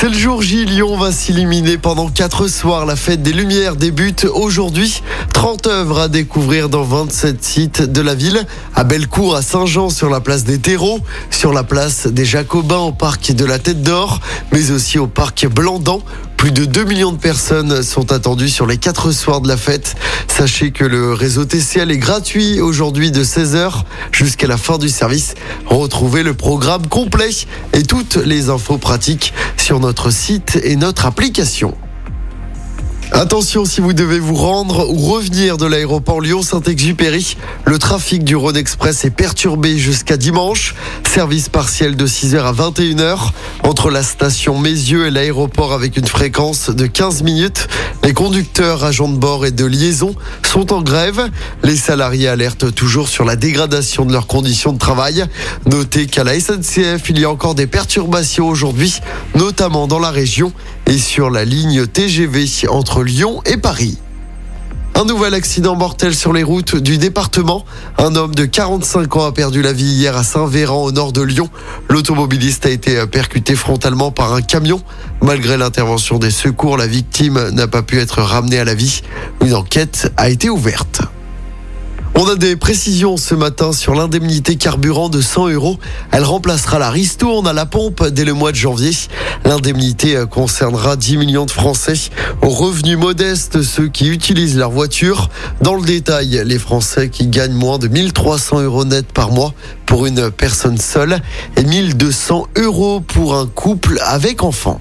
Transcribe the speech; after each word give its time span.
C'est 0.00 0.10
le 0.10 0.14
jour 0.16 0.42
J, 0.42 0.64
Lyon 0.64 0.96
va 0.96 1.10
s'illuminer 1.10 1.76
pendant 1.76 2.08
4 2.08 2.46
soirs. 2.46 2.86
La 2.86 2.94
fête 2.94 3.20
des 3.20 3.32
Lumières 3.32 3.74
débute 3.74 4.26
aujourd'hui. 4.32 5.02
30 5.32 5.66
œuvres 5.66 5.98
à 5.98 6.06
découvrir 6.06 6.68
dans 6.68 6.84
27 6.84 7.42
sites 7.42 7.82
de 7.82 8.00
la 8.00 8.14
ville. 8.14 8.46
À 8.76 8.84
Bellecour, 8.84 9.34
à 9.34 9.42
Saint-Jean, 9.42 9.90
sur 9.90 10.08
la 10.08 10.20
place 10.20 10.44
des 10.44 10.60
Terreaux, 10.60 11.00
sur 11.30 11.52
la 11.52 11.64
place 11.64 12.06
des 12.06 12.24
Jacobins 12.24 12.78
au 12.78 12.92
parc 12.92 13.32
de 13.32 13.44
la 13.44 13.58
Tête 13.58 13.82
d'Or, 13.82 14.20
mais 14.52 14.70
aussi 14.70 15.00
au 15.00 15.08
parc 15.08 15.48
Blandan. 15.48 16.00
Plus 16.36 16.52
de 16.52 16.64
2 16.64 16.84
millions 16.84 17.10
de 17.10 17.18
personnes 17.18 17.82
sont 17.82 18.12
attendues 18.12 18.48
sur 18.48 18.64
les 18.64 18.76
4 18.76 19.10
soirs 19.10 19.40
de 19.40 19.48
la 19.48 19.56
fête. 19.56 19.96
Sachez 20.28 20.70
que 20.70 20.84
le 20.84 21.12
réseau 21.12 21.44
TCL 21.44 21.90
est 21.90 21.98
gratuit 21.98 22.60
aujourd'hui 22.60 23.10
de 23.10 23.24
16h 23.24 23.82
jusqu'à 24.12 24.46
la 24.46 24.56
fin 24.56 24.78
du 24.78 24.88
service. 24.88 25.34
Retrouvez 25.66 26.22
le 26.22 26.34
programme 26.34 26.86
complet 26.86 27.30
et 27.72 27.82
toutes 27.82 28.14
les 28.14 28.50
infos 28.50 28.78
pratiques 28.78 29.34
sur 29.68 29.80
notre 29.80 30.08
site 30.08 30.58
et 30.64 30.76
notre 30.76 31.04
application. 31.04 31.76
Attention 33.12 33.64
si 33.64 33.80
vous 33.80 33.94
devez 33.94 34.18
vous 34.18 34.34
rendre 34.34 34.86
ou 34.90 34.98
revenir 34.98 35.56
de 35.56 35.64
l'aéroport 35.64 36.20
Lyon-Saint-Exupéry. 36.20 37.36
Le 37.64 37.78
trafic 37.78 38.22
du 38.22 38.36
Rhône 38.36 38.56
Express 38.56 39.04
est 39.06 39.10
perturbé 39.10 39.78
jusqu'à 39.78 40.18
dimanche. 40.18 40.74
Service 41.08 41.48
partiel 41.48 41.96
de 41.96 42.06
6h 42.06 42.38
à 42.42 42.52
21h 42.52 43.18
entre 43.64 43.90
la 43.90 44.02
station 44.02 44.58
Mézieux 44.58 45.06
et 45.06 45.10
l'aéroport 45.10 45.72
avec 45.72 45.96
une 45.96 46.06
fréquence 46.06 46.68
de 46.68 46.86
15 46.86 47.22
minutes. 47.22 47.66
Les 48.04 48.12
conducteurs, 48.12 48.84
agents 48.84 49.08
de 49.08 49.16
bord 49.16 49.46
et 49.46 49.50
de 49.50 49.64
liaison 49.64 50.14
sont 50.44 50.72
en 50.72 50.82
grève. 50.82 51.30
Les 51.62 51.76
salariés 51.76 52.28
alertent 52.28 52.74
toujours 52.74 53.08
sur 53.08 53.24
la 53.24 53.36
dégradation 53.36 54.04
de 54.04 54.12
leurs 54.12 54.26
conditions 54.26 54.72
de 54.72 54.78
travail. 54.78 55.24
Notez 55.66 56.06
qu'à 56.06 56.24
la 56.24 56.38
SNCF, 56.38 57.08
il 57.08 57.18
y 57.18 57.24
a 57.24 57.30
encore 57.30 57.54
des 57.54 57.66
perturbations 57.66 58.48
aujourd'hui, 58.48 59.00
notamment 59.34 59.86
dans 59.86 59.98
la 59.98 60.10
région 60.10 60.52
et 60.88 60.98
sur 60.98 61.30
la 61.30 61.44
ligne 61.44 61.86
TGV 61.86 62.46
entre 62.68 63.02
Lyon 63.02 63.42
et 63.44 63.58
Paris. 63.58 63.98
Un 64.94 65.04
nouvel 65.04 65.34
accident 65.34 65.76
mortel 65.76 66.14
sur 66.14 66.32
les 66.32 66.42
routes 66.42 66.76
du 66.76 66.98
département. 66.98 67.64
Un 67.98 68.16
homme 68.16 68.34
de 68.34 68.46
45 68.46 69.16
ans 69.16 69.26
a 69.26 69.32
perdu 69.32 69.62
la 69.62 69.72
vie 69.72 69.84
hier 69.84 70.16
à 70.16 70.24
Saint-Véran 70.24 70.82
au 70.82 70.90
nord 70.90 71.12
de 71.12 71.22
Lyon. 71.22 71.50
L'automobiliste 71.88 72.66
a 72.66 72.70
été 72.70 73.06
percuté 73.06 73.54
frontalement 73.54 74.10
par 74.10 74.32
un 74.32 74.40
camion. 74.40 74.80
Malgré 75.22 75.56
l'intervention 75.56 76.18
des 76.18 76.30
secours, 76.30 76.76
la 76.76 76.86
victime 76.86 77.50
n'a 77.50 77.68
pas 77.68 77.82
pu 77.82 78.00
être 78.00 78.22
ramenée 78.22 78.58
à 78.58 78.64
la 78.64 78.74
vie. 78.74 79.02
Une 79.44 79.54
enquête 79.54 80.10
a 80.16 80.30
été 80.30 80.48
ouverte. 80.48 81.02
On 82.20 82.28
a 82.28 82.34
des 82.34 82.56
précisions 82.56 83.16
ce 83.16 83.36
matin 83.36 83.72
sur 83.72 83.94
l'indemnité 83.94 84.56
carburant 84.56 85.08
de 85.08 85.20
100 85.20 85.50
euros. 85.50 85.78
Elle 86.10 86.24
remplacera 86.24 86.80
la 86.80 86.90
ristourne 86.90 87.46
à 87.46 87.52
la 87.52 87.64
pompe 87.64 88.08
dès 88.08 88.24
le 88.24 88.32
mois 88.32 88.50
de 88.50 88.56
janvier. 88.56 88.90
L'indemnité 89.44 90.24
concernera 90.28 90.96
10 90.96 91.16
millions 91.16 91.46
de 91.46 91.52
Français 91.52 92.10
aux 92.42 92.48
revenus 92.48 92.98
modestes, 92.98 93.62
ceux 93.62 93.86
qui 93.86 94.08
utilisent 94.08 94.58
leur 94.58 94.72
voiture. 94.72 95.30
Dans 95.60 95.76
le 95.76 95.86
détail, 95.86 96.42
les 96.44 96.58
Français 96.58 97.08
qui 97.08 97.28
gagnent 97.28 97.54
moins 97.54 97.78
de 97.78 97.86
1300 97.86 98.62
euros 98.62 98.84
net 98.84 99.06
par 99.12 99.30
mois 99.30 99.54
pour 99.86 100.04
une 100.04 100.32
personne 100.32 100.78
seule 100.78 101.20
et 101.56 101.62
1200 101.62 102.48
euros 102.56 102.98
pour 102.98 103.36
un 103.36 103.46
couple 103.46 104.00
avec 104.04 104.42
enfant. 104.42 104.80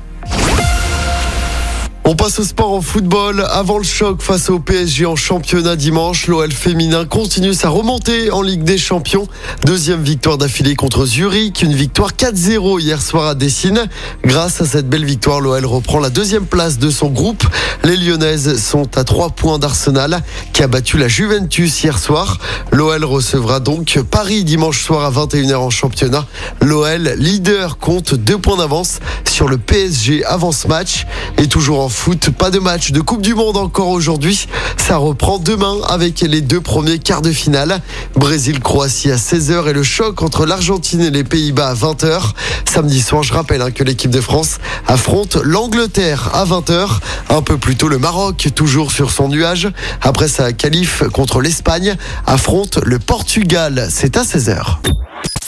On 2.10 2.16
passe 2.16 2.40
au 2.40 2.46
sport 2.46 2.72
en 2.72 2.80
football. 2.80 3.46
Avant 3.52 3.78
le 3.78 3.84
choc 3.84 4.22
face 4.22 4.50
au 4.50 4.60
PSG 4.60 5.06
en 5.06 5.18
championnat 5.18 5.76
dimanche, 5.76 6.28
l'OL 6.28 6.54
féminin 6.54 7.04
continue 7.04 7.54
sa 7.54 7.68
remontée 7.68 8.32
en 8.32 8.42
Ligue 8.42 8.64
des 8.64 8.78
Champions. 8.78 9.28
Deuxième 9.66 10.02
victoire 10.02 10.38
d'affilée 10.38 10.78
contre 10.78 11.06
Zurich, 11.06 11.62
une 11.62 11.74
victoire 11.74 12.14
4-0 12.14 12.80
hier 12.80 13.02
soir 13.02 13.28
à 13.28 13.36
Dessine. 13.36 13.90
Grâce 14.24 14.62
à 14.62 14.66
cette 14.66 14.88
belle 14.88 15.04
victoire, 15.04 15.42
l'OL 15.42 15.66
reprend 15.66 16.00
la 16.00 16.10
deuxième 16.10 16.46
place 16.46 16.80
de 16.80 16.90
son 16.90 17.10
groupe. 17.10 17.44
Les 17.84 17.98
Lyonnaises 17.98 18.58
sont 18.64 18.98
à 18.98 19.04
trois 19.04 19.32
points 19.32 19.60
d'Arsenal 19.60 20.24
qui 20.54 20.64
a 20.64 20.68
battu 20.68 20.98
la 20.98 21.10
Juventus 21.10 21.84
hier 21.84 22.00
soir. 22.00 22.38
L'OL 22.72 23.04
recevra 23.04 23.60
donc 23.60 24.00
Paris 24.10 24.46
dimanche 24.46 24.82
soir 24.82 25.04
à 25.04 25.12
21h 25.12 25.56
en 25.56 25.70
championnat. 25.70 26.26
L'OL, 26.62 27.16
leader, 27.18 27.80
compte 27.80 28.14
deux 28.14 28.38
points 28.38 28.56
d'avance 28.56 29.00
sur 29.26 29.50
le 29.50 29.58
PSG 29.58 30.24
avant 30.24 30.54
ce 30.54 30.70
match. 30.70 31.06
Et 31.38 31.48
toujours 31.48 31.82
en 31.82 31.90
foot, 31.98 32.30
pas 32.30 32.52
de 32.52 32.60
match 32.60 32.92
de 32.92 33.02
Coupe 33.02 33.22
du 33.22 33.34
Monde 33.34 33.58
encore 33.58 33.90
aujourd'hui. 33.90 34.48
Ça 34.78 34.98
reprend 34.98 35.40
demain 35.40 35.78
avec 35.90 36.22
les 36.22 36.42
deux 36.42 36.62
premiers 36.62 37.00
quarts 37.00 37.22
de 37.22 37.32
finale. 37.32 37.82
Brésil-Croatie 38.16 39.12
à 39.12 39.16
16h 39.16 39.68
et 39.68 39.74
le 39.74 39.84
choc 39.84 40.22
entre 40.22 40.46
l'Argentine 40.46 41.02
et 41.02 41.10
les 41.10 41.24
Pays-Bas 41.24 41.70
à 41.70 41.74
20h. 41.74 42.32
Samedi 42.66 43.02
soir, 43.02 43.24
je 43.24 43.34
rappelle 43.34 43.62
hein, 43.62 43.72
que 43.72 43.84
l'équipe 43.84 44.12
de 44.12 44.22
France 44.22 44.60
affronte 44.88 45.38
l'Angleterre 45.44 46.30
à 46.34 46.46
20h. 46.46 46.88
Un 47.30 47.42
peu 47.42 47.58
plus 47.58 47.76
tôt, 47.76 47.90
le 47.90 47.98
Maroc, 47.98 48.48
toujours 48.56 48.92
sur 48.92 49.12
son 49.12 49.28
nuage. 49.30 49.68
Après 50.02 50.28
sa 50.28 50.54
qualif 50.54 51.04
contre 51.12 51.42
l'Espagne, 51.42 51.96
affronte 52.26 52.78
le 52.84 53.00
Portugal. 53.00 53.88
C'est 53.90 54.18
à 54.18 54.24
16h. 54.24 54.78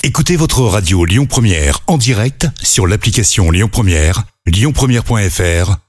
Écoutez 0.04 0.36
votre 0.36 0.62
radio 0.62 1.06
Lyon 1.06 1.26
Première 1.26 1.80
en 1.88 1.98
direct 1.98 2.48
sur 2.62 2.88
l'application 2.88 3.52
Lyon 3.52 3.70
Première, 3.72 4.24
lyonpremière.fr 4.46 5.89